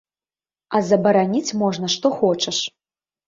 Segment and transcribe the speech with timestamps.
[0.77, 2.65] А забараніць можна што хочаш.